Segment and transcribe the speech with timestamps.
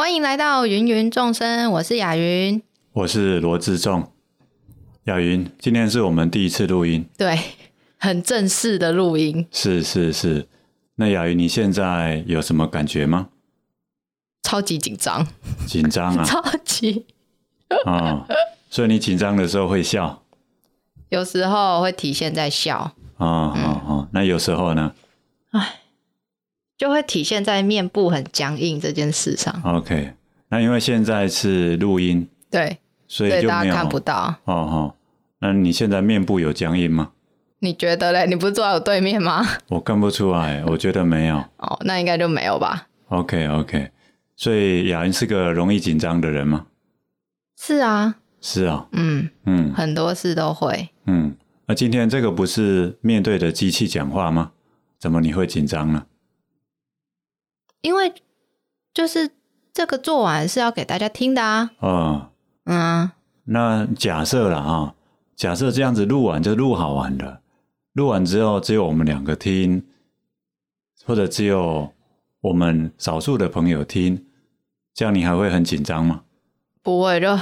[0.00, 2.62] 欢迎来到芸芸众生，我是雅云，
[2.94, 4.10] 我是罗志仲。
[5.04, 7.38] 雅云，今天是我们第一次录音，对，
[7.98, 9.46] 很正式的录音。
[9.52, 10.48] 是是是，
[10.94, 13.28] 那雅云，你现在有什么感觉吗？
[14.42, 15.28] 超级紧张，
[15.66, 17.04] 紧张啊， 超级
[17.84, 18.26] 啊、哦，
[18.70, 20.22] 所以你紧张的时候会笑，
[21.10, 24.94] 有时候会体现在笑，啊、哦，好、哦、好、嗯，那有时候呢？
[25.50, 25.79] 哎。
[26.80, 29.54] 就会体现在面部很僵硬这件事上。
[29.62, 30.14] OK，
[30.48, 34.34] 那因为现在是录音，对，所以就大家看不到。
[34.44, 34.94] 哦哦，
[35.40, 37.10] 那你现在面部有僵硬吗？
[37.58, 38.26] 你觉得嘞？
[38.26, 39.46] 你不是坐在我对面吗？
[39.68, 41.36] 我看不出来，我觉得没有。
[41.58, 42.86] 哦，那应该就没有吧。
[43.08, 43.90] OK OK，
[44.34, 46.64] 所以雅云是个容易紧张的人吗？
[47.58, 48.14] 是啊。
[48.40, 48.86] 是啊。
[48.92, 50.88] 嗯嗯，很多事都会。
[51.04, 51.36] 嗯，
[51.66, 54.52] 那今天这个不是面对着机器讲话吗？
[54.98, 56.06] 怎么你会紧张呢？
[57.82, 58.12] 因为
[58.92, 59.30] 就是
[59.72, 61.70] 这个做完是要给大家听的啊。
[61.78, 62.30] 哦，
[62.64, 63.10] 嗯，
[63.44, 64.94] 那假设了啊，
[65.36, 67.40] 假设这样子录完就录好玩了，
[67.92, 69.84] 录完之后只有我们两个听，
[71.04, 71.92] 或者只有
[72.40, 74.26] 我们少数的朋友听，
[74.94, 76.22] 这样你还会很紧张吗？
[76.82, 77.38] 不会，就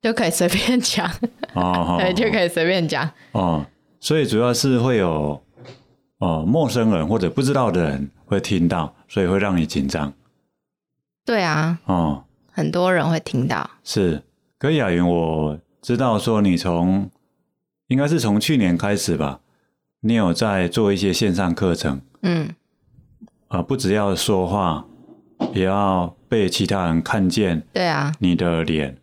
[0.00, 1.10] 就可以随便讲。
[1.54, 3.10] 哦，对，就可以随便讲。
[3.32, 3.66] 哦，
[4.00, 5.42] 所以主要是会有
[6.20, 8.94] 哦陌生人或者不知道的人会听到。
[9.12, 10.12] 所以会让你紧张，
[11.24, 13.68] 对啊，哦，很多人会听到。
[13.82, 14.22] 是，
[14.56, 17.10] 可雅云，我知道说你从
[17.88, 19.40] 应该是从去年开始吧，
[20.02, 22.54] 你有在做一些线上课程，嗯，
[23.48, 24.86] 啊、呃，不只要说话，
[25.54, 28.96] 也要被其他人看见，对啊，你的脸，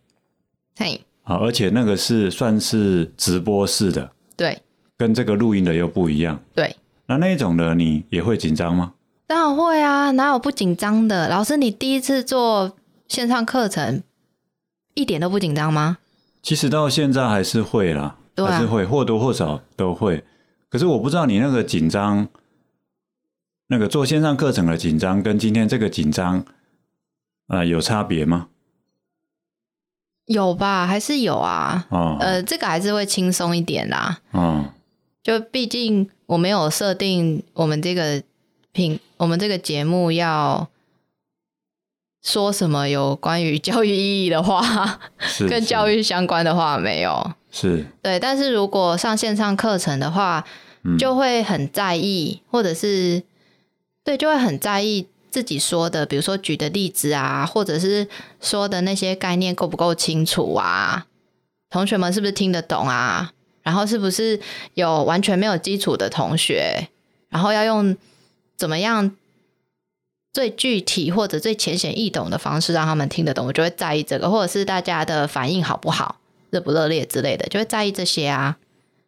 [0.76, 4.58] 嘿，啊，而且那个是算是直播式的，对，
[4.96, 6.74] 跟这个录音的又不一样，对，
[7.08, 8.94] 那那种的你也会紧张吗？
[9.26, 11.28] 当然会啊，哪有不紧张的？
[11.28, 12.76] 老师，你第一次做
[13.08, 14.02] 线上课程，
[14.94, 15.98] 一点都不紧张吗？
[16.42, 20.24] 其实到现在还是会啦，还是会或多或少都会。
[20.70, 22.28] 可是我不知道你那个紧张，
[23.68, 26.44] 那个做线上课程的紧张，跟今天这个紧张，
[27.48, 28.48] 呃，有差别吗？
[30.26, 31.86] 有吧，还是有啊。
[31.90, 34.20] 哦，呃，这个还是会轻松一点啦。
[34.32, 34.72] 哦，
[35.22, 38.22] 就毕竟我没有设定我们这个。
[38.70, 40.68] 品，我们这个节目要
[42.22, 45.00] 说什么有关于教育意义的话，
[45.48, 47.32] 跟教育相关的话没有？
[47.50, 48.20] 是，对。
[48.20, 50.44] 但是如果上线上课程的话，
[50.84, 53.20] 嗯，就会很在意，或者是
[54.04, 58.06] 对，就会很在意自己说的，比如说举的例子啊，或者是
[58.40, 61.06] 说的那些概念够不够清楚啊？
[61.68, 63.32] 同学们是不是听得懂啊？
[63.68, 64.40] 然后是不是
[64.74, 66.88] 有完全没有基础的同学，
[67.28, 67.96] 然后要用。
[68.58, 69.12] 怎么样
[70.32, 73.46] 最具体或者最浅显易懂的方式让他们听得懂？
[73.46, 76.16] 我就会在意这个，或者是大家的反应好不好、
[76.50, 78.58] 热不热烈之类的，就会在意这些啊。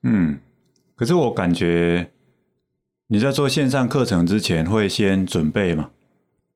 [0.04, 0.38] 嗯，
[0.94, 2.12] 可是我感觉
[3.08, 5.90] 你在做线上课程之前会先准备嘛？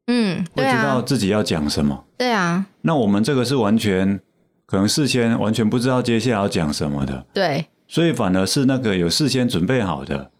[0.07, 2.05] 嗯，会知道自己要讲什么。
[2.17, 2.67] 对啊。
[2.83, 4.21] 那我们这个是完全
[4.67, 7.27] 可能事先完全不知道接下来要讲什么的。
[7.35, 7.67] 对。
[7.95, 10.33] 所以反而是那个有事先准备好的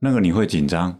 [0.00, 0.98] 那个，你会紧张。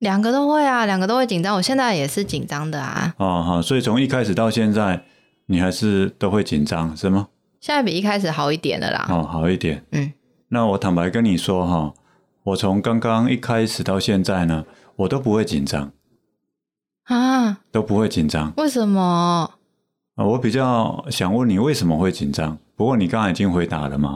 [0.00, 1.56] 两个都会啊，两个都会紧张。
[1.56, 3.14] 我现在也是紧张的啊。
[3.16, 5.06] 哦，好，所以从一开始到现在，
[5.46, 7.28] 你还是都会紧张，是吗？
[7.58, 9.06] 现在比一开始好一点了啦。
[9.08, 9.82] 哦，好一点。
[9.92, 10.12] 嗯，
[10.48, 11.94] 那我坦白跟你说哈，
[12.42, 15.90] 我从刚刚一开始到现在呢，我都不会紧张
[17.04, 18.52] 啊，都不会紧张。
[18.58, 19.54] 为什么？
[20.16, 22.58] 啊，我比较想问你为什么会紧张？
[22.82, 24.12] 不过你刚刚已经回答了嘛，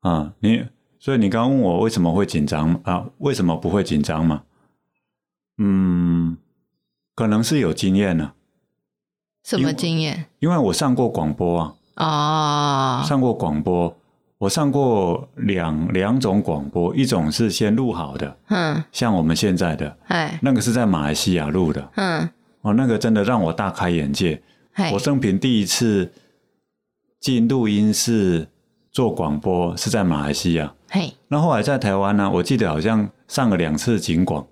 [0.00, 0.64] 哈，啊，你。
[0.98, 3.04] 所以你刚刚问我为什么会紧张啊？
[3.18, 4.44] 为什么不会紧张嘛？
[5.58, 6.38] 嗯，
[7.14, 8.32] 可能是有经验了。
[9.44, 10.24] 什么经验？
[10.38, 11.60] 因为我上过广播
[11.94, 13.02] 啊。
[13.02, 13.04] 哦。
[13.06, 13.94] 上过广播，
[14.38, 22.26] 我上过两两种广播，一种是先录好的，嗯，像我们现在的，哎，那个是在马来西亚录的，嗯，
[22.62, 24.42] 哦，那个真的让我大开眼界。
[24.92, 26.10] 我生平第一次
[27.20, 28.48] 进录音室
[28.90, 30.74] 做广播是在马来西亚。
[30.88, 34.46] 嘿，那后来在台湾呢、啊，我记得好像上了两次警广，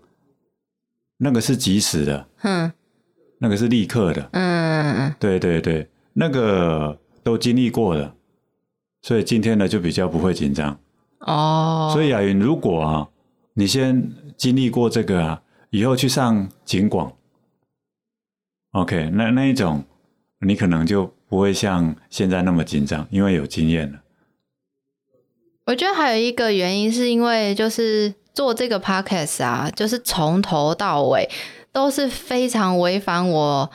[1.18, 2.72] 那个是即时的，嗯，
[3.38, 4.64] 那个是立刻的，嗯。
[4.84, 8.14] 嗯，对对对，那个都经历过了，
[9.00, 10.78] 所以今天呢就比较不会紧张。
[11.20, 11.90] 哦。
[11.92, 13.08] 所以雅云，如果啊，
[13.54, 17.10] 你先经历过这个啊，以后去上警广
[18.72, 19.82] ，OK，那那一种
[20.46, 23.98] 你可能就不会像现在那么紧张，因为有经验了。
[25.66, 31.28] 我觉得还有一个原因，是因为就是做这个 podcast 啊，就是从头到尾
[31.72, 33.68] 都是非常违反我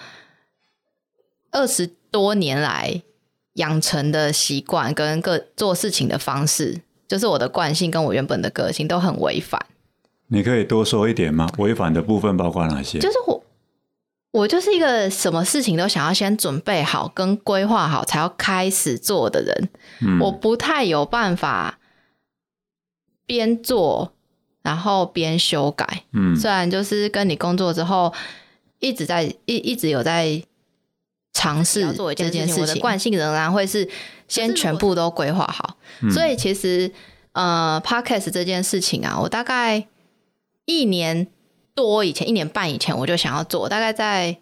[1.52, 3.02] 二十多年来
[3.56, 6.80] 养成的习惯跟个做事情的方式，
[7.10, 9.60] 就是我的惯性跟我原本的个性都很违反。
[10.28, 11.50] 你可以多说一点吗？
[11.58, 13.00] 违反的部分包括哪些？
[13.00, 13.44] 就是我，
[14.32, 19.70] 我就是一个什么事情都想要先准备好跟规划好才要开始做的人。
[20.02, 21.80] 嗯，我不太有办法
[23.26, 24.14] 边做
[24.62, 26.04] 然后边修改。
[26.14, 28.14] 嗯，虽然就是跟你工作之后
[28.80, 30.42] 一直在一一直有在
[31.34, 33.90] 尝试做这件事情，我的惯性仍然会是
[34.28, 35.78] 先全部都规划好。
[36.12, 36.92] 所以其实
[37.32, 39.88] 呃，Podcast 这件事情啊，我大概。
[40.66, 41.26] 一年
[41.80, 44.38] 多以前，一年半以前我就想要做，大概在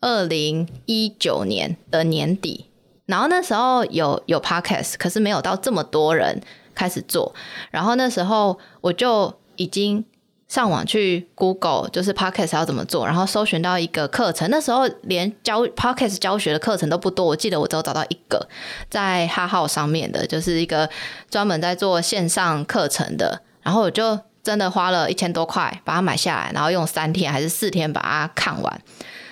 [0.00, 2.64] 二零一九年的年底，
[3.04, 6.40] 然后那时候有有 podcast，可是没有到这么多人
[6.74, 7.34] 开始做，
[7.70, 10.02] 然后那时候我就已经
[10.48, 18.48] 上网去 Google，就是 podcast 要怎么做，然后搜寻到一个课程，那时候连教 podcast 教学的课程都不多，我记得我只有找到一个
[18.88, 20.88] 在哈号上面的，就是一个
[21.28, 24.18] 专门在做线上课程的，然后我就。
[24.48, 28.80] 真的花了一千多块把它买下来，然后用三天还是四天把它看完，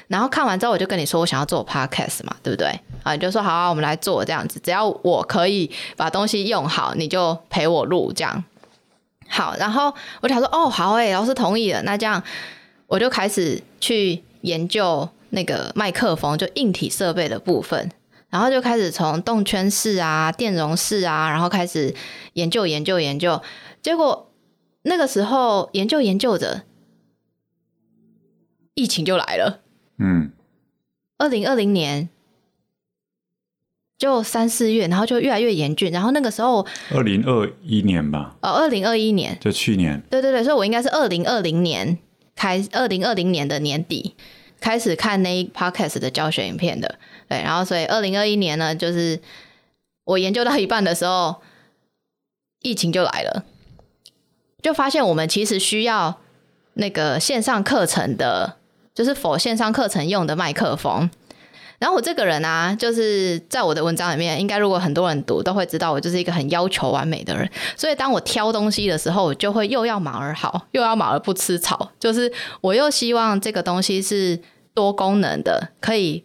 [0.08, 2.78] 然后看完之后我就跟你说我想要做 podcast 嘛，对不对？
[3.02, 8.44] 啊，你就说好啊，我们来做这样子，只要我可以把东西用好，你就陪我录这样。
[9.30, 9.90] 好，然后
[10.20, 12.22] 我就想说哦，好诶，老师同意了，那这样
[12.86, 17.90] 我就开始去研究那个麦克风，就硬体设备的部分，
[18.28, 21.94] 然后就开始从动圈式啊、电容式啊，然后开始
[22.34, 23.40] 研究研究研究，
[23.80, 24.24] 结果。
[24.86, 26.62] 那个时候研究研究着，
[28.74, 29.60] 疫情就来了。
[29.98, 30.30] 嗯，
[31.18, 32.08] 二零二零年
[33.98, 35.90] 就三四月，然后就越来越严峻。
[35.90, 38.36] 然后那个时候，二零二一年吧。
[38.42, 40.00] 哦，二零二一年，就去年。
[40.08, 41.98] 对对对，所以我应该是二零二零年
[42.36, 44.14] 开，二零二零年的年底
[44.60, 46.98] 开始看那一 podcast 的教学影片的。
[47.28, 49.20] 对，然后所以二零二一年呢，就是
[50.04, 51.42] 我研究到一半的时候，
[52.60, 53.44] 疫情就来了。
[54.66, 56.12] 就发现我们其实需要
[56.74, 58.56] 那个线上课程的，
[58.92, 61.08] 就是 for 线上课程用的麦克风。
[61.78, 67.48] 然后我这个人啊，就是在我的文章里面，应该如果很多人读都会知道，我就是一个很要求完美的人。
[67.76, 71.92] 所以当我挑东西的时候，我就会又要马儿好，又要马儿不吃草。
[72.00, 74.36] 就是我又希望这个东西是
[74.74, 76.24] 多功能的，可以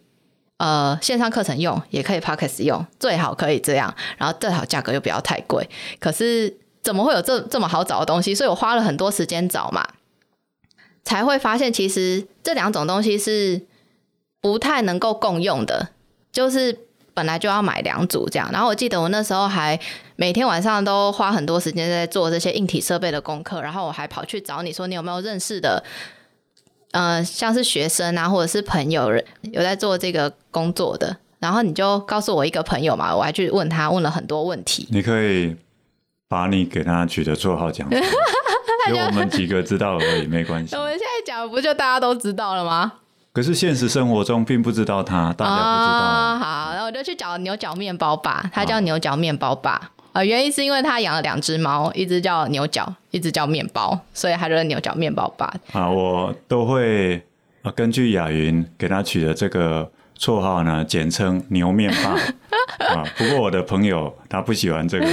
[0.56, 3.94] 呃线上课程用，也可以 Podcast 用，最好可以这样。
[4.18, 5.70] 然后最好价格又不要太贵。
[6.00, 6.58] 可是。
[6.82, 8.34] 怎么会有这这么好找的东西？
[8.34, 9.86] 所以我花了很多时间找嘛，
[11.04, 13.62] 才会发现其实这两种东西是
[14.40, 15.90] 不太能够共用的，
[16.32, 16.76] 就是
[17.14, 18.50] 本来就要买两组这样。
[18.52, 19.78] 然后我记得我那时候还
[20.16, 25.84] 每天晚上都花很多时间在做这些硬体设备的功课，然后我还跑去找你说你有没有认识的，
[26.90, 29.12] 呃，像是学生啊，或者是朋友
[29.42, 34.88] 有在做这个工作的，然后你就告诉我一个朋友嘛，我还去问他，问了很多问题。
[34.90, 35.56] 你可以。
[36.32, 38.00] 把你给他取的绰号讲出来，
[38.88, 40.74] 就我们几个知道而已，没关系。
[40.74, 42.90] 我们现在讲不就大家都知道了吗？
[43.34, 45.98] 可是现实生活中并不知道他，大家不知道。
[45.98, 49.72] 哦、好，那我就去找牛角面包爸，他叫牛角面包爸。
[49.72, 55.52] 啊、呃，原因是因为他养了两只猫，一只叫牛角，一只叫面包，所以他就是牛角面包爸。
[55.72, 57.22] 啊，我都会
[57.74, 62.16] 根据雅云给他取的这个绰号呢，简称牛面爸。
[62.88, 65.06] 啊，不过我的朋友他不喜欢这个。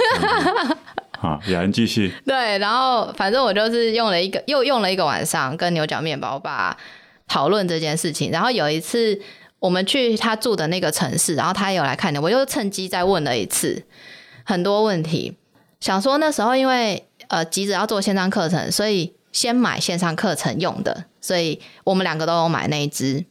[1.20, 2.14] 好，雅人继续。
[2.26, 6.78] 对，然后反正我就是用了一个，又用了一个晚上跟牛角面包爸
[7.28, 8.32] 讨论这件事情。
[8.32, 9.20] 然后有一次
[9.60, 13.84] 我们去他住的那个城市，然后他也有来看你，我又趁机再问了一次
[14.46, 15.38] 很多问题，
[15.82, 23.26] 想说那时候因为呃急着要做线上课程，所以先买线上课程用的，所以我们两个都有买那一支。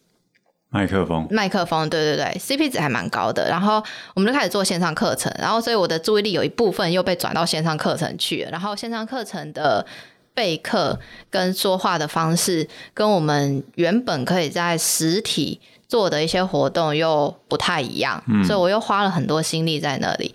[0.71, 3.49] 麦克风，麦克风，对对对，CP 值还蛮高的。
[3.49, 3.83] 然后
[4.13, 8.51] 我们就开始做线上课程，然后所以我的注意力有一部分又被转到线上课程去了。
[8.51, 9.87] 然后线上课程的
[10.35, 10.99] 备课
[11.31, 15.59] 跟说话的方式，跟我们原本可以在实体
[15.89, 20.35] 做的一些活动又不太一样，嗯，所以我又花了很多心力在那里。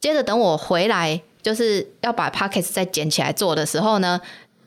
[0.00, 4.20] 接着等我回来，就是要把 Podcast 再捡起来做的时候呢，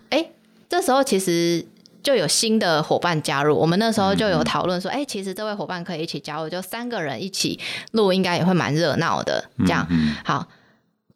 [0.10, 0.28] 哎，
[0.70, 1.66] 这时候其实。
[2.04, 7.60] 就有新的伙伴加入，我们那时候就有讨论说，哎、嗯嗯欸，其实这位伙伴可以一起加入，就三个人一起
[7.92, 9.50] 录，应该也会蛮热闹的。
[9.60, 9.88] 这样、
[10.26, 10.48] 好，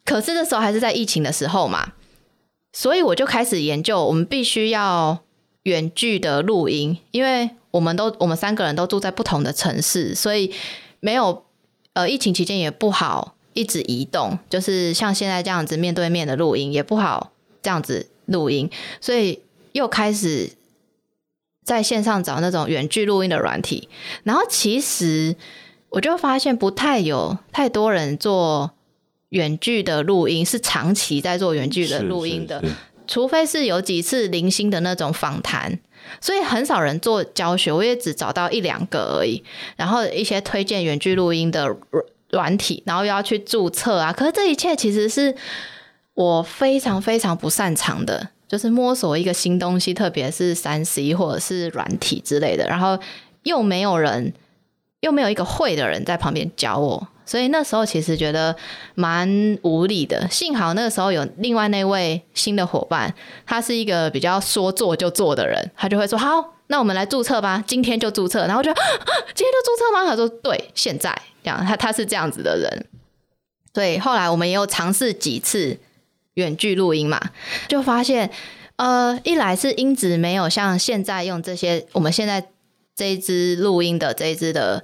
[0.05, 1.93] 可是这时候还是在疫情的时候嘛，
[2.73, 5.19] 所以我就开始研究，我们必须要
[5.63, 10.53] 远距的录音，因为我们都我们三个人都住在不同的城市，所以
[10.99, 11.43] 没有
[11.93, 17.31] 呃疫情期间也不好一直移动，就是像现在这样子面对面的录音也不好
[17.63, 18.69] 这样子录音，
[19.01, 19.39] 所以
[19.71, 20.51] 又开始。
[21.65, 23.89] 在线上找那种远距录音的软体，
[24.23, 25.35] 然后其实
[25.89, 28.71] 我就发现不太有太多人做
[29.29, 32.63] 远距的录音，是长期在做远距的录音的，
[33.07, 35.79] 除非是有几次零星的那种访谈，
[36.21, 39.43] 所以很少人做教学，我也只找到一两个而已。
[39.75, 45.35] 然后一些推荐远距录音的软软体，然后又要去注册啊，可是这一切其实是
[46.13, 48.29] 我非常非常不擅长的。
[48.47, 52.97] 就是摸索一个新东西，特别是三 C 或者是软体之类的，然后
[53.43, 54.33] 又没有人，
[55.01, 58.55] 又没有一个会的人在旁边教我，所以那时候其实觉得
[58.93, 60.27] 蛮无力的。
[60.29, 63.13] 幸好那个时候有另外那位新的伙伴，
[63.45, 68.71] 他是一个比较说做就做的人，他就会说：“好，那我们来注册吧，今天就注册。”然后我就
[69.33, 70.05] 今天就注册吗？
[70.05, 72.85] 他说：“对，现在这样。”他他是这样子的人。
[73.73, 75.77] 对，后来我们也有尝试几次。
[76.35, 77.19] 远距录音嘛，
[77.67, 78.29] 就发现，
[78.75, 82.49] 呃，一来是音质没有像现在用这些，我们现在
[82.95, 84.83] 这一支录音的这一支的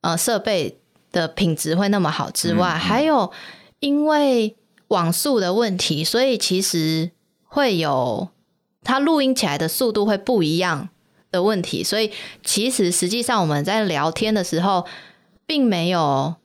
[0.00, 0.78] 呃设备
[1.12, 3.32] 的品质会那么好之外，嗯嗯、还有
[3.80, 4.56] 因为
[4.88, 7.10] 网速的问题，所以其实
[7.44, 8.28] 会有
[8.82, 10.88] 它录音起来的速度会不一样
[11.30, 12.12] 的问题，所以
[12.44, 14.86] 其实实际上我们在聊天的时候，
[15.46, 16.36] 并没有。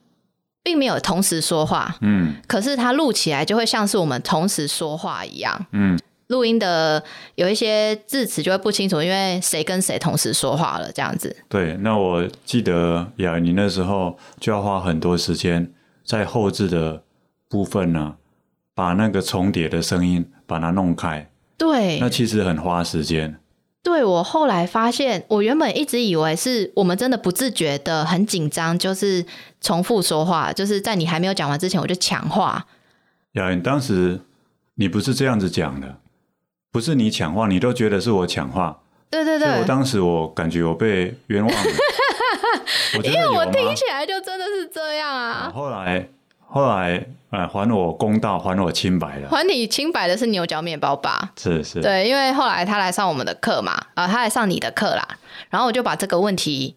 [0.62, 7.02] 并没有同时说话，嗯，可是它录起来就会像是我们同时说话一样，嗯，录音的
[7.34, 11.36] 有一些字词就会不清楚，因为谁跟谁同时说话了这样子。
[11.48, 15.70] 对，那我记得雅你那时候就要花很多时间
[16.04, 17.02] 在后置的
[17.48, 18.16] 部分呢、啊，
[18.74, 21.28] 把那个重叠的声音把它弄开。
[21.58, 23.38] 对，那其实很花时间。
[23.82, 29.26] 对，我后来发现，我原本一直以为是我们真的不自觉的很紧张，就是
[29.60, 32.66] 重复说话，就是在你还没有讲完之前，我就抢话。
[33.32, 34.20] 雅，云当时
[34.76, 35.96] 你不是这样子讲的，
[36.70, 38.78] 不是你抢话，你都觉得是我抢话。
[39.10, 41.72] 对对对，我当时我感觉我被冤枉了，
[43.02, 45.50] 因为我听起来就真的是这样啊。
[45.52, 46.08] 后来。
[46.52, 49.28] 后来，呃，还我公道，还我清白了。
[49.30, 51.32] 还你清白的是牛角面包吧？
[51.34, 51.80] 是是。
[51.80, 55.16] 对，因为后来他来上我们的课嘛，啊、呃，他来上你的课啦。
[55.48, 56.76] 然后我就把这个问题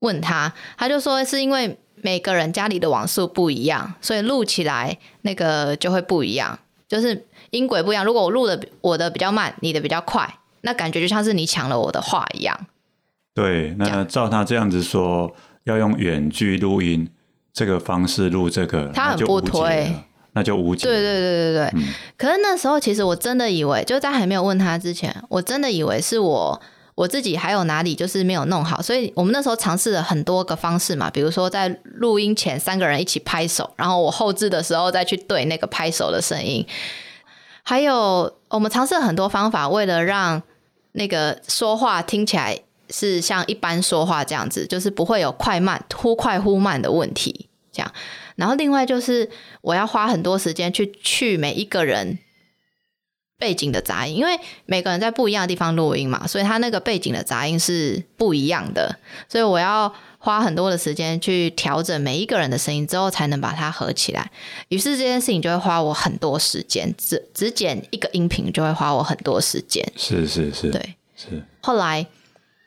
[0.00, 8.02] 问他，他就说是因为每个人家里的网速不一样，所以录起来那个就会不一样，就是音轨不一样。
[8.02, 12.58] 如果我录的我的比较慢，你的比较快，那感觉就像是你抢了我的话一样。
[13.34, 17.10] 对，那照他这样子说，要用远距录音。
[17.56, 19.90] 这个方式录这个，他很不推，
[20.32, 20.86] 那就无解。
[20.86, 21.70] 对对对对对。
[21.72, 26.60] 嗯、可是那时候，其实我真的以为，就在还没有问他之前，我真的以为是我
[26.94, 28.82] 我自己还有哪里就是没有弄好。
[28.82, 36.66] 所以我们那时候尝试了很多个方式嘛，比如说在录音前三个人一起拍手，然后我后置的时候再去对那个拍手的声音。
[37.62, 40.42] 还有我们尝试了很多方法，为了让
[40.92, 42.60] 那个说话听起来。
[42.88, 47.45] 是像一般说话这样子，就是不会有快慢、忽快忽慢的问题。
[47.76, 47.92] 这样，
[48.36, 49.28] 然后另外就是
[49.60, 52.18] 我要花很多时间去去每一个人
[53.38, 64.30] 背景的杂音，因为每个人在不一样的地方录音嘛，所以他那个背景的杂音是不一样的，所以我要花很多的时间去调整每一个人的声音之后，才能把它合起来。
[64.68, 69.86] 于是这件事情就会花我很多时间，只只剪一个音频就会花我很多时间。
[69.96, 71.44] 是是是，对，是。
[71.60, 72.06] 后来。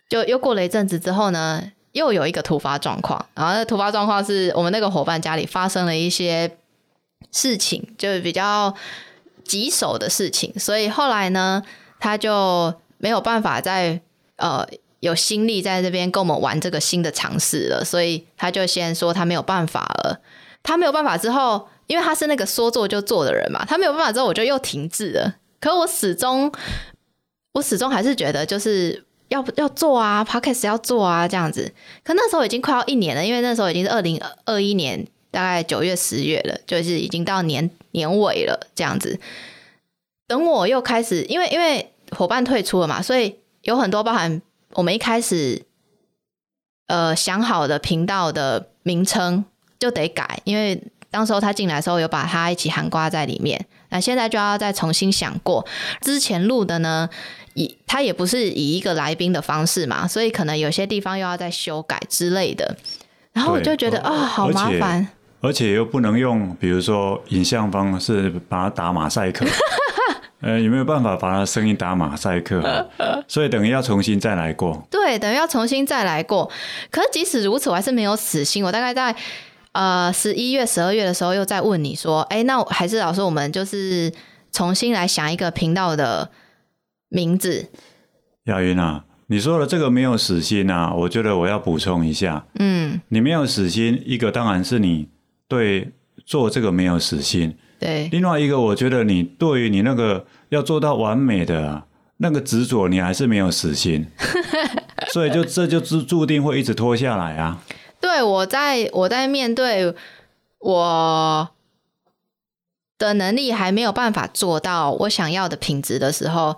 [0.10, 3.26] 就又过了一阵子之后呢，又有一个突发状况。
[3.34, 6.58] 然后那突发状况是我们那个伙伴家里发生了一些
[7.32, 8.74] 事情，就是比较
[9.44, 10.54] 棘手的事情。
[10.60, 11.64] 所以后来呢，
[12.00, 14.00] 他就没有办法再
[14.38, 14.66] 呃
[15.00, 17.84] 有心力在这边跟我们玩这个新的尝试了。
[17.84, 20.22] 所以他就先说他没有办法了。
[20.62, 25.36] 他没有办法之后，因为他是那个说做就做的人嘛，他没有办法之后，我就又停滞了。
[25.60, 26.52] 可我始终，
[27.54, 29.06] 我始终还是觉得就是。
[29.30, 31.72] 要要做啊？Podcast 要做啊，这样子。
[32.04, 39.20] 可那时候已经快要一年了，因为那时候已经是二零二一年大概九月十月了，就是已经到年年尾了，这样子。
[40.28, 44.42] 等我又开始，因为因为伙伴退出了嘛，所以有很多包含
[44.74, 45.64] 我们一开始
[46.88, 49.46] 呃想好的频道的名称
[49.80, 50.82] 就得改，因为
[51.12, 55.66] 当时候他进来的时候有把他一起含括在里面，那现在就要再重新想过
[56.02, 57.10] 之前录的呢。
[57.60, 62.78] 以他也不是以一个来宾的方式嘛，所以可能有些地方又要再修改之类的。
[63.34, 65.06] 然后我就觉得啊、哦，好麻烦，
[65.42, 69.46] 而且又不能用，比如说影像方式把它打马赛克。
[70.42, 72.90] 呃，有没有办法把它声音打马赛克？
[73.28, 74.82] 所以等于要重新再来过。
[74.90, 76.50] 对，等于要重新再来过。
[76.90, 78.64] 可是即使如此，我还是没有死心。
[78.64, 79.14] 我大概在
[79.74, 84.10] 呃十一月、十二月的时候又再问你说，哎，那还是老师，我们就是
[84.54, 86.30] 重新来想一个频道的。
[87.10, 87.68] 名字，
[88.46, 92.46] 亚云啊，你说的这个没有死心啊，我觉得我要补充一下。
[92.60, 95.10] 嗯，你没有死心，一个当然是你
[95.48, 95.92] 对
[96.26, 97.58] 做这个没有死心。
[97.80, 98.08] 对。
[98.12, 101.84] 另外一个，我觉得你对于你那个要做到完美的
[102.18, 104.08] 那个执着，你还是没有死心。
[105.14, 107.64] 所以就这就注注定会一直拖下来啊。
[108.00, 109.94] 对，我在我在面对
[110.60, 111.50] 我
[112.98, 116.58] 的能力还没有办法做到我想要的品质的时候，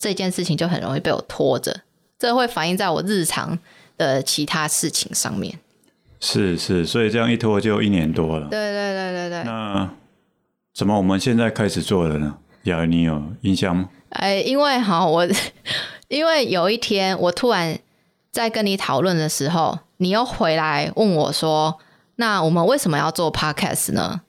[0.00, 1.82] 这件事情就很容易被我拖着。
[2.18, 3.56] 这会反映在我日常
[3.96, 5.60] 的其他事情上面。
[6.18, 8.48] 是是，所以这样一拖就一年多了。
[8.48, 9.44] 对对对对对。
[9.44, 9.90] 那
[10.74, 12.38] 怎么我们现在开始做了呢？
[12.64, 13.88] 雅，你有印象吗？
[14.10, 15.26] 哎，因为哈，我
[16.08, 17.78] 因为有一天我突然
[18.30, 21.78] 在跟你讨论的时候，你又回来问我说
[22.16, 24.22] ：“那我们为什么要做 podcast 呢？”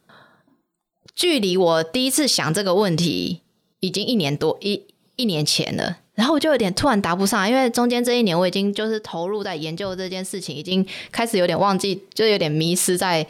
[1.13, 3.41] 距离我第一次想这个问题
[3.81, 4.85] 已经一年多一
[5.21, 5.97] 一年前了。
[6.13, 13.25] 然后我就有点突然答不上来，因为中间这一年我已经就是投入在研究这件事情，已经开始有点忘记，就有点迷失在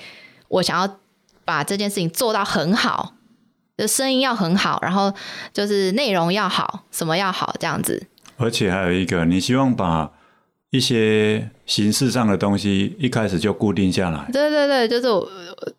[0.50, 1.00] 我想要
[1.46, 3.14] 把这件事情做到很好，
[3.78, 5.14] 就声音要很好，然后
[5.54, 8.08] 就是内容要好，什么要好这样子。
[8.38, 10.12] 而且还有一个，你希望把
[10.72, 14.26] 一些形式上的东西一开始就固定下来。
[14.34, 15.30] 对对对，就是我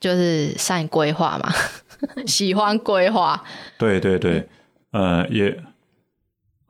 [0.00, 1.52] 就是善规划嘛，
[2.26, 3.44] 喜欢规划。
[3.76, 4.48] 对对对，
[4.92, 5.54] 呃也。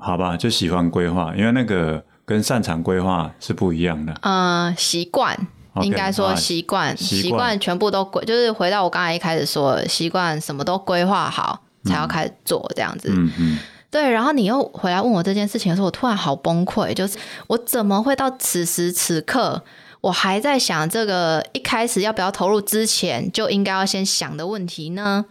[0.02, 4.12] 好吧，就喜欢规划，因为那个跟擅长规划是不一样的。
[4.22, 5.38] 嗯，习惯
[5.74, 13.08] ，okay, 应该说习惯，习惯全部都规，就是回到我刚才一开始说的，习惯什么都规划好才要开始做这样子。
[13.12, 13.58] 嗯嗯。
[13.90, 19.62] 对，然后你又回来问我这件事情的时候，我突然好崩溃，就是我怎么会到此时此刻，
[20.00, 25.26] 我还在想这个一开始要不要投入之前就应该要先想的问题呢？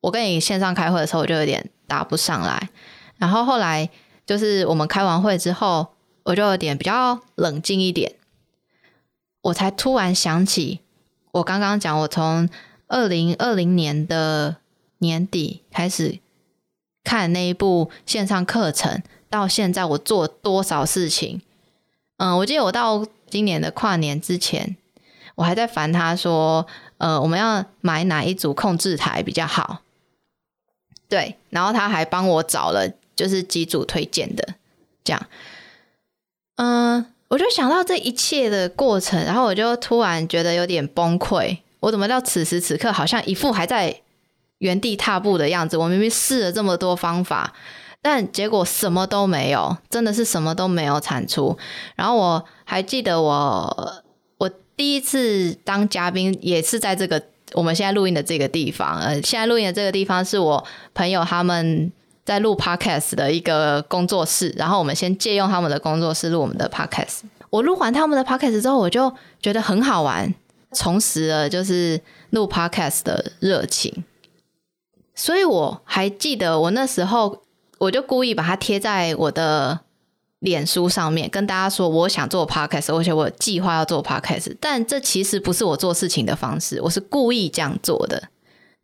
[0.00, 2.68] 我跟你线上开会的时候，我就有点答不上来。
[3.18, 3.90] 然后后来
[4.24, 5.88] 就是我们开完会之后，
[6.22, 8.14] 我就有点比较冷静一点，
[9.42, 10.80] 我才突然想起，
[11.32, 12.48] 我刚刚讲我从
[12.86, 14.56] 二零二零年的
[14.98, 16.18] 年底开始
[17.02, 21.42] 看那一部线上课程，到现在我做多少事情。
[22.18, 24.76] 嗯，我记得我到今年的跨年之前，
[25.34, 26.66] 我还在烦他说，
[26.98, 29.80] 呃，我们要买哪一组控制台比较好？
[31.08, 32.92] 对，然后他还帮我找了。
[33.18, 34.54] 就是几组推荐的，
[35.02, 35.26] 这样，
[36.54, 41.58] 嗯，我就想到这一切的过程，然后我就突然觉得有点崩溃。
[41.80, 44.02] 我怎么到此时此刻，好像一副还在
[44.58, 45.76] 原地踏步的样子？
[45.76, 47.52] 我明明试了这么多方法，
[48.00, 51.58] 但结果什么都没有，真的是什么都没有产出。
[51.96, 54.04] 然后我还记得我，
[54.38, 57.20] 我第一次当嘉宾也是在这个
[57.54, 59.00] 我们现在录音的这个地方。
[59.00, 61.90] 呃，现在录音的这个地方是我朋友他们。
[62.28, 67.20] 在录 podcast 的一个工作室，然后我们先借用他们的工作室录我们的 podcast。
[67.48, 69.10] 我录完他们的 podcast 之后，我就
[69.40, 70.34] 觉得很好玩，
[70.74, 74.04] 重拾了就是录 podcast 的热情。
[75.14, 77.44] 所以我还记得我那时候，
[77.78, 79.80] 我就故意把它贴在我的
[80.40, 84.54] 脸书上面，跟大家说我想做 podcast，而且我计划要做 podcast。
[84.60, 88.24] 但这其实不是我做事情的方式，我是故意这样做的。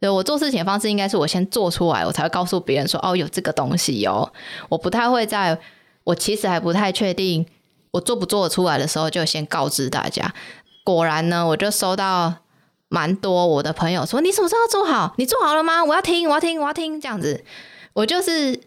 [0.05, 4.31] 对，我做事情的方式应该是我先做出来，我才会告诉别人说哦，有这个东西哦。
[4.69, 5.59] 我不太会在
[6.05, 7.47] 我其实还不太确定
[7.91, 10.35] 我做不做得出来的时候就先告知大家。
[10.85, 12.35] 果然呢，我就收到
[12.91, 15.15] 蛮多我的朋友说，你什么时候做好？
[15.17, 15.83] 你做好了吗？
[15.83, 17.01] 我要听，我要听，我要听。
[17.01, 17.43] 这样子，
[17.95, 18.61] 我就是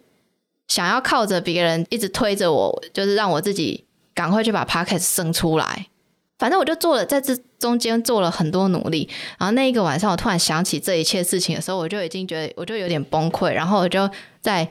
[0.67, 5.86] 想要靠着别人一直推着我，就是让我自己赶快去把 podcast 生出来。
[6.38, 9.10] 反正我就做了，在这中间做了很多努力。
[9.39, 13.52] 然后那一个晚上，我突然想起这一切事情的时候，我就已经觉得我就有点崩溃。
[13.52, 14.67] 然后我就在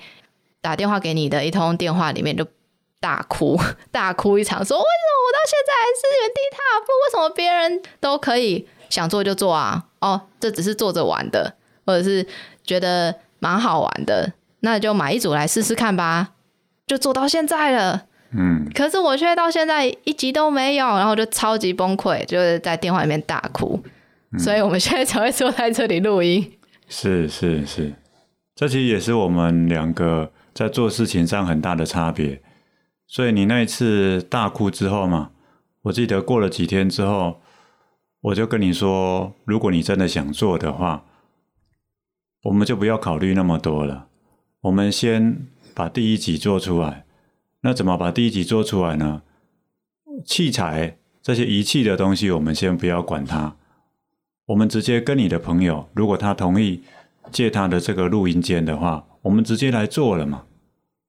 [0.61, 2.47] 打电话给你的一通电话里面就
[3.01, 6.87] 大哭，大哭一场，说为什么我到现在还是原地踏步？
[7.05, 9.87] 为什么别人都可以想做就做啊？
[10.01, 12.27] 哦，这只是做着玩的，或者是
[12.63, 16.29] 觉得蛮好玩的，那就买一组来试试看吧。
[16.87, 18.05] 就做到现在了。
[18.33, 23.81] 嗯，可是我却到现在一集都没有，然后就超级崩溃，就是在电话里面大哭，
[24.33, 26.53] 嗯、所以我们现在才会坐在这里录音。
[26.89, 27.95] 是是是，
[28.55, 32.43] 这其实也是我们两个在做事情上很大的差别。
[33.07, 35.31] 所以你那一次大哭之后嘛，
[35.83, 37.41] 我记得过了几天之后，
[38.21, 41.05] 我就跟你说，如果你真的想做的话，
[42.43, 44.09] 我们就不要考虑那么多了，
[44.62, 47.06] 我们先把第一集做出来。
[47.62, 49.23] 那怎么把第一集做出来呢？
[50.25, 53.57] 器材这些仪器的东西，我们先不要管它。
[54.47, 56.83] 我们直接跟你的朋友，如果他同意
[57.33, 60.45] 借他的这个录音间的话，我们直接来做了嘛，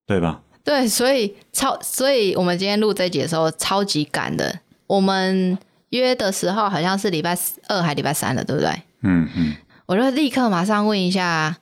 [0.08, 0.42] 对吧？
[0.64, 4.60] 对，所以超，所以我们今天录这集的时候超级赶的。
[4.88, 5.58] 我们
[5.90, 8.72] 约的时候好像是礼拜二还礼拜三了，对不对？
[9.02, 9.56] 嗯嗯。
[9.86, 11.58] 我就立刻马上问一下，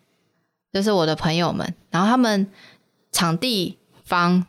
[0.72, 2.48] 就是我的朋友们，然后他们
[3.12, 4.48] 场地方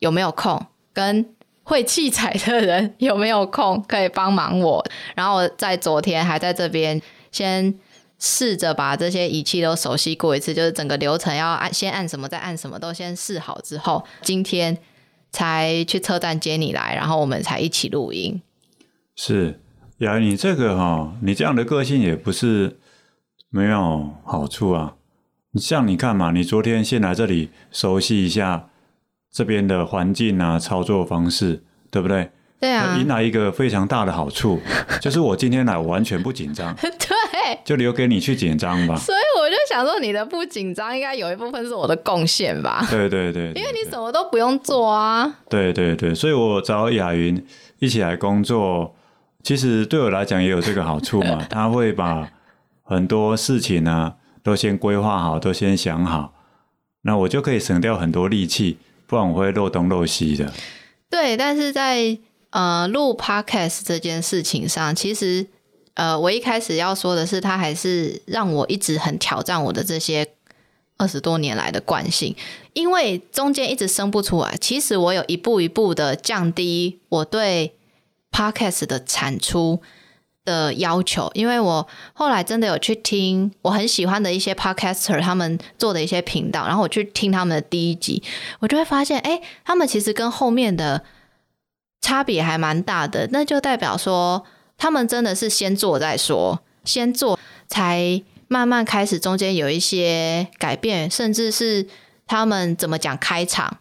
[0.00, 1.24] 有没有空，跟
[1.62, 4.84] 会器材的人有没有空 可以帮忙我。
[5.14, 7.72] 然后在昨天还在这边先
[8.18, 14.76] 试着把这些仪器都熟悉过一次，就是整个流程要按先按什么再按什么都先试好之后，今天
[15.30, 18.42] 才去车站接你来，然后我们才一起录音。
[19.14, 19.60] 是
[19.98, 22.78] 呀，你这个哈、哦，你这样的个性也不是。
[23.52, 24.94] 没有好处啊！
[25.56, 28.69] 像你看嘛，你昨天先来这里熟悉一下
[29.32, 32.30] 这边的环境啊，操作方式，对不对？
[32.60, 32.96] 对啊。
[32.98, 34.60] 迎来一个非常大的好处，
[35.00, 36.74] 就是我今天来我完全不紧张。
[36.80, 36.88] 对。
[37.64, 38.96] 就留给你去紧张吧。
[38.96, 42.86] 所以我就想说，你的不紧张应该有一部分是我的贡献吧？
[42.90, 43.62] 对对对，对。
[43.62, 45.38] 因为你什么都不用做啊。
[45.48, 47.44] 对对对，所以我找雅云
[47.78, 48.94] 一起来工作，
[49.42, 51.44] 其实对我来讲也有这个好处嘛。
[51.50, 52.28] 他会把。
[52.82, 56.34] 很多事情呢，都先规划好，都先想好，
[57.02, 58.78] 那我就可以省掉很多力气，
[59.10, 60.52] 不然我会漏东漏西的。
[61.10, 62.16] 对，但是在
[62.50, 65.44] 呃录 podcast 这件事情上，其实
[65.94, 70.28] 呃我一开始要说的是，它还是让我一直很挑战我的这些
[70.96, 72.36] 二十多年来的惯性，
[72.72, 74.56] 因为中间一直生不出来。
[74.60, 77.74] 其实我有一步一步的降低我对
[78.30, 79.82] podcast 的产出
[80.44, 88.22] 的要求，因为我后来真的有去听我很喜欢的一些 podcaster 他们做的一些频道，然后我去听他们的第一集，
[88.60, 91.02] 我就会发现，哎，他们其实跟后面的
[92.00, 93.28] 差别还蛮大的。
[93.30, 94.44] 那就代表说，
[94.78, 101.86] 他们真的是先做再说，先做才慢慢开始，中间有一些改变，甚至是
[102.26, 103.78] 他们怎么讲开场。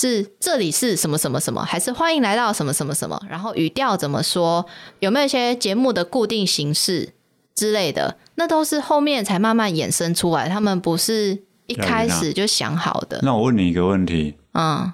[0.00, 3.20] 是这里是什么什么什么，还是欢迎来到什么什么什么？
[3.28, 4.64] 然后语调怎么说？
[5.00, 7.12] 有没有一些节目的固定形式
[7.54, 8.16] 之类的？
[8.36, 13.20] 那都是后面才慢慢衍生出来，他们不是一开始就想好的。
[13.22, 14.90] 那我问你一个问题，嗯，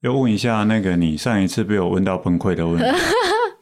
[0.00, 2.98] 要问一下那个你上一次被我问到崩溃的问题，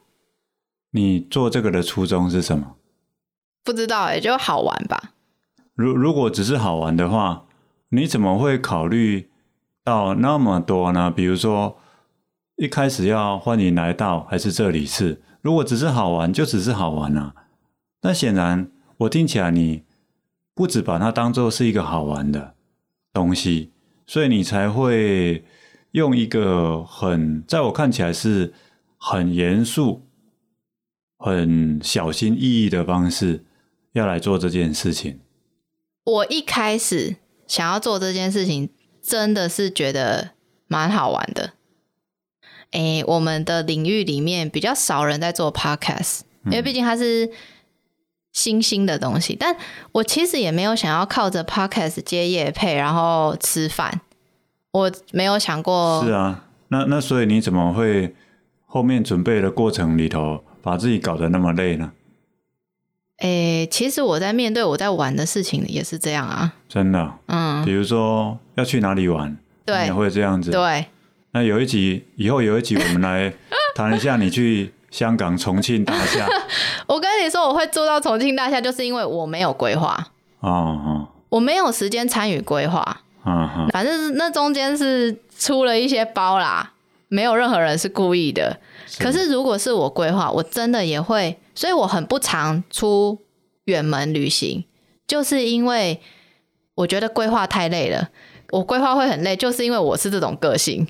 [0.91, 2.77] 你做这个的初衷是什么？
[3.65, 5.11] 不知道哎、欸，就好玩吧。
[5.75, 7.43] 如如果只是好玩的话，
[7.89, 9.27] 你怎么会考虑？
[9.83, 11.09] 到那么多呢？
[11.09, 11.77] 比如说，
[12.55, 15.21] 一开始要欢迎来到，还是这里是？
[15.41, 17.33] 如果只是好玩，就只是好玩啊。
[18.01, 19.83] 那显然，我听起来你
[20.53, 22.53] 不只把它当做是一个好玩的
[23.11, 23.71] 东西，
[24.05, 25.43] 所以你才会
[25.91, 28.53] 用一个很，在我看起来是
[28.97, 30.05] 很严肃、
[31.17, 33.45] 很小心翼翼的方式，
[33.93, 35.21] 要来做这件事情。
[36.03, 37.15] 我一开始
[37.47, 38.69] 想要做这件事情。
[39.01, 40.31] 真的是觉得
[40.67, 41.51] 蛮好玩的，
[42.71, 47.29] 诶，我们的领域里面比较少人在做 podcast，因为毕竟它是
[48.31, 49.35] 新兴的东西。
[49.37, 49.55] 但
[49.91, 54.01] 我其实也没有想要靠着 podcast 接业配，然后吃饭。
[54.71, 56.01] 我没有想过。
[56.05, 58.15] 是啊，那那所以你怎么会
[58.65, 61.91] 后面准备的过程里头把自己搞得那么累呢？
[63.21, 70.85] 诶，其实我在面对我在玩的事情也是这样啊，真的，嗯，比如说要去哪里玩，对，也会这样子，对。
[71.33, 73.31] 那有一集以后有一集，我们来
[73.75, 76.27] 谈一下你去香港重庆大厦。
[76.87, 80.07] 我跟你说，我会做到重庆大厦，就是因为我没有规划，
[80.39, 83.01] 哦哦，我没有时间参与规划，
[83.71, 86.73] 反正那中间是出了一些包啦，
[87.07, 88.59] 没有任何人是故意的。
[88.87, 91.37] 是，可是如果是我规划，我真的也会。
[91.61, 93.19] 所以我很不常出
[93.65, 94.65] 远门旅行，
[95.05, 96.01] 就是因为
[96.73, 98.09] 我觉得规划太累了。
[98.49, 100.87] 我规划会很累，就是因为我是这种个性。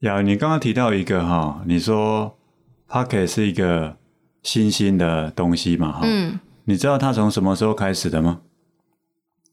[0.00, 2.36] 呀，你刚刚提到一个哈，你说
[2.90, 3.96] Pocket 是一个
[4.42, 5.92] 新兴的东西嘛？
[5.92, 8.42] 哈，嗯，你知道它从什么时候开始的吗？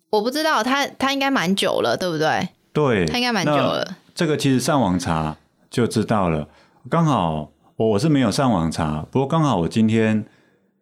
[0.09, 2.49] 我不知道，它它应该蛮久了，对不对？
[2.73, 3.95] 对，它应该蛮久了。
[4.13, 5.37] 这个其实上网查
[5.69, 6.49] 就知道了，
[6.89, 7.53] 刚好。
[7.77, 10.25] 我我是没有上网查，不过刚好我今天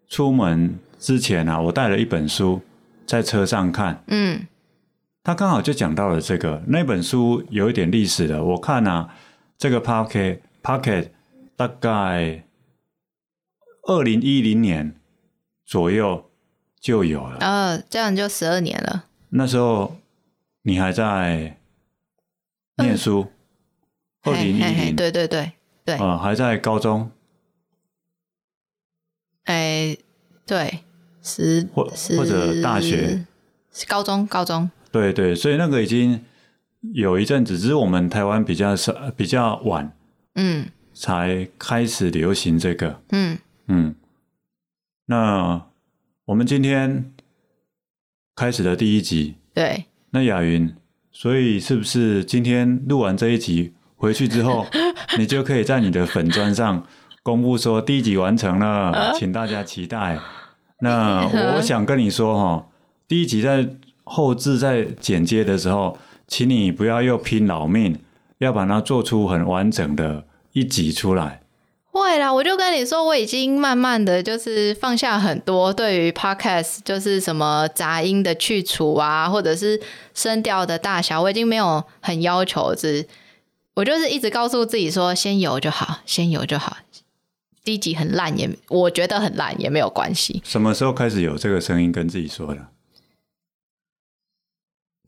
[0.08, 2.62] 出门之前啊，我带了一本书
[3.06, 4.48] 在车上看，嗯，
[5.22, 9.14] 他刚好就讲到了这个，那本书有一点历史的，我看啊，
[9.58, 11.10] 这个 Pocket Pocket
[11.58, 12.46] 大概
[13.84, 14.96] 二零一零年
[15.66, 16.30] 左右
[16.80, 19.04] 就有了，呃，这样就十二年了。
[19.32, 19.98] 那时候
[20.62, 21.58] 你还在
[22.78, 23.28] 念书，
[24.24, 25.52] 二零一零，对对对。
[25.86, 27.12] 对，啊、呃，还在高中，
[29.44, 29.96] 哎，
[30.46, 30.80] 对，
[31.22, 31.86] 十或
[32.18, 33.26] 或者大学，
[33.88, 36.26] 高中高中，对对，所以那个已经
[36.94, 39.96] 有一阵子，只是我们台湾比较少、比较晚，
[40.34, 43.38] 嗯，才开始流行这个，嗯。
[43.68, 43.96] 嗯。
[45.06, 45.68] 那
[46.26, 47.14] 我们今天
[48.36, 49.86] 开始的第一集，对。
[50.10, 50.76] 那雅云，
[51.12, 53.75] 所以是不是今天录完这一集
[54.06, 54.66] 回去之后，
[55.18, 56.86] 你就可以在你的粉砖上
[57.24, 60.20] 公布说第一集完成了，请大家期待。
[60.82, 62.68] 那 我想跟你说哈，
[63.08, 63.68] 第一集在
[64.04, 67.98] 后置在剪接的时候，请你不要又拼老命，
[68.38, 71.42] 要把它做出很完整的一集出来。
[71.90, 79.82] 会啦，我就跟你说，我已经慢慢的就是放下很多对于 podcast 就是什么杂音的去除啊，或者是
[80.14, 83.08] 声调的大小，我已经没有很要求，是，
[83.76, 86.78] 我就是一直告诉自己说，先有就好，先有就好。
[87.64, 90.42] 第一集很烂也，我觉得很烂也没有关系。
[90.46, 92.68] 什么时候开始有这个声音跟自己说的？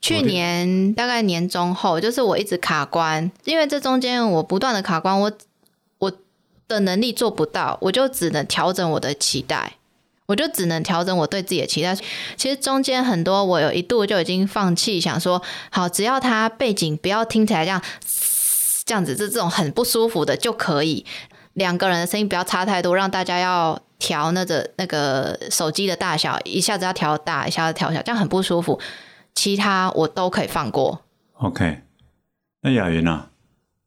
[0.02, 5.32] 去年大概年中后，就是我一直卡关，因为这中间我不断的卡关，我
[6.00, 6.12] 我
[6.68, 9.74] 的能力做不到，我就只能调整我的期待，
[10.28, 11.96] 我就只能调整我对自己的期待。
[12.36, 17.82] 其实中间很多，我有一度就已经放弃，想说好，只要它背景不要听起来这样
[18.88, 21.06] 这样子，这这种很不舒服的就可以。
[21.54, 28.80] 两个人的声音不要差太多，让大家要调那个那个手机的大小，一下子要调大，一下子调小，这样很不舒服。
[29.36, 31.02] 其他我都可以放过。
[31.34, 31.82] OK，
[32.62, 33.32] 那雅云啊，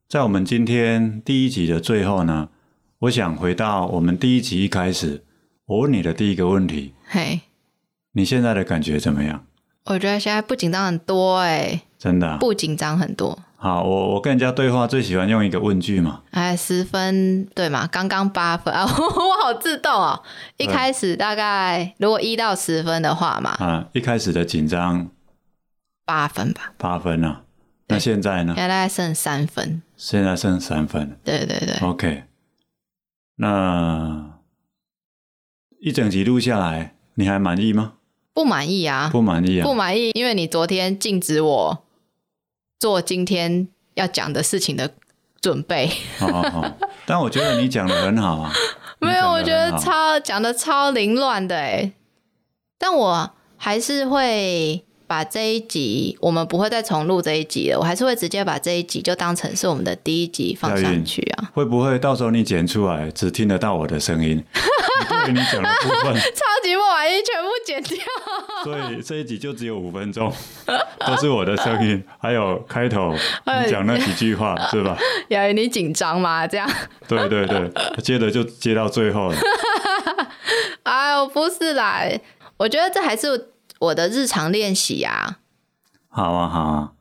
[0.06, 2.50] 在我们今天第一集的最后呢，
[2.98, 5.24] 我想回到我们第一集一开始，
[5.64, 6.92] 我问你的第一个问题。
[7.06, 7.40] 嘿，
[8.12, 9.46] 你现在的感觉怎么样？
[9.86, 12.36] 我觉得现在不紧张很多哎，真的啊？
[12.38, 13.38] 不紧张很多。
[13.62, 16.22] 好，我我跟人家对话最喜欢用一个问句嘛。
[16.30, 17.86] 哎，十分对嘛？
[17.86, 20.22] 刚刚八分 啊，我好自动哦。
[20.56, 25.10] 一开始大概如果一到十分的话嘛，啊，一开始的紧张
[26.06, 26.72] 八分吧。
[26.78, 27.42] 八分啊？
[27.88, 28.54] 那现在呢？
[28.56, 29.82] 现在大概剩三分。
[29.94, 31.18] 现在剩三分。
[31.22, 31.76] 对对对。
[31.86, 32.24] OK，
[33.36, 34.38] 那
[35.80, 37.92] 一整集录下来，你还满意吗？
[38.32, 39.10] 不满意啊！
[39.12, 39.64] 不满意啊！
[39.64, 41.84] 不满意，因为你昨天禁止我。
[42.80, 44.94] 做今天要讲的事情的
[45.40, 45.88] 准备。
[47.06, 48.52] 但我觉得你讲的很好啊。
[48.98, 51.92] 没有，我觉得超讲的超凌乱的哎。
[52.78, 57.78] 但我还是会把这一集，我们不会再重录这一集了。
[57.80, 61.50] 我还是会直接把这一集就当成是我们的第一集放上去啊。
[61.52, 64.40] 会不会到时候你剪出来只听得到我的声音？
[65.08, 67.98] 对你讲的部分 超级不满意，全部剪掉。
[68.62, 70.32] 所以这一集就只有五分钟，
[71.04, 74.96] 都是我的声音，还有开头你讲那几句话，是吧？
[75.30, 76.46] 雅云，你紧张吗？
[76.46, 76.70] 这样？
[77.08, 77.68] 对对对，
[78.00, 79.36] 接着就接到最后了。
[80.84, 82.04] 哎呦，不是啦，
[82.56, 83.48] 我觉得这还是
[83.80, 85.40] 我的日常练习啊。
[86.08, 86.92] 好啊，好啊，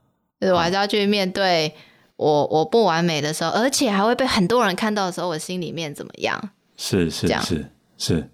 [0.41, 1.73] 就是我还是要去面对
[2.17, 6.49] 我我不完美的时候，而且还会被很多人看到的时候，我心里面怎么样？
[6.75, 8.29] 是是是是，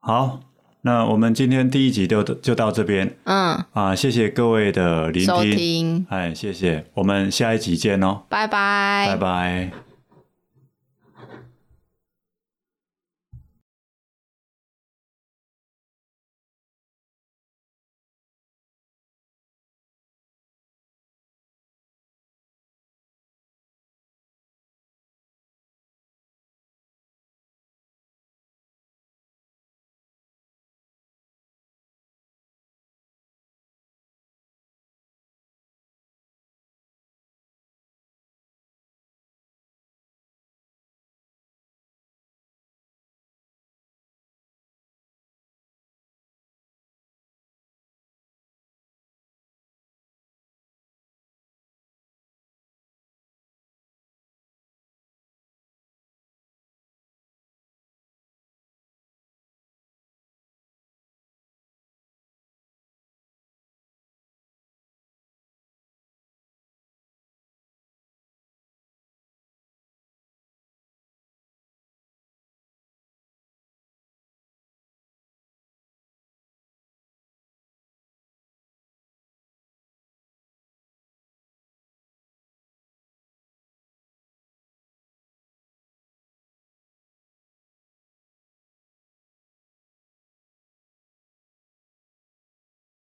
[0.00, 0.40] 好。
[0.82, 3.60] 那我们今天第一集就就到这边，嗯。
[3.72, 9.85] 啊，谢谢各位的聆听，收听，哎，谢谢，我们下一集见哦，拜拜，拜拜。